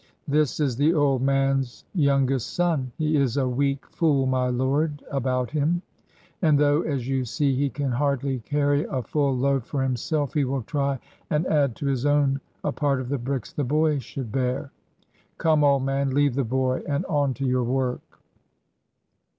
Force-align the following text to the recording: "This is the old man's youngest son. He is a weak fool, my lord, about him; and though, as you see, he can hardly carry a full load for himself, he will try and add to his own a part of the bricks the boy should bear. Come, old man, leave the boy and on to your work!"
"This 0.27 0.59
is 0.59 0.75
the 0.77 0.95
old 0.95 1.21
man's 1.21 1.85
youngest 1.93 2.55
son. 2.55 2.91
He 2.97 3.17
is 3.17 3.37
a 3.37 3.47
weak 3.47 3.85
fool, 3.85 4.25
my 4.25 4.47
lord, 4.47 5.03
about 5.11 5.51
him; 5.51 5.83
and 6.41 6.57
though, 6.57 6.81
as 6.81 7.07
you 7.07 7.23
see, 7.23 7.53
he 7.53 7.69
can 7.69 7.91
hardly 7.91 8.39
carry 8.39 8.83
a 8.85 9.03
full 9.03 9.37
load 9.37 9.63
for 9.63 9.83
himself, 9.83 10.33
he 10.33 10.43
will 10.43 10.63
try 10.63 10.97
and 11.29 11.45
add 11.45 11.75
to 11.75 11.85
his 11.85 12.07
own 12.07 12.41
a 12.63 12.71
part 12.71 12.99
of 12.99 13.09
the 13.09 13.19
bricks 13.19 13.53
the 13.53 13.63
boy 13.63 13.99
should 13.99 14.31
bear. 14.31 14.71
Come, 15.37 15.63
old 15.63 15.83
man, 15.83 16.09
leave 16.15 16.33
the 16.33 16.43
boy 16.45 16.81
and 16.87 17.05
on 17.05 17.35
to 17.35 17.45
your 17.45 17.63
work!" 17.63 18.01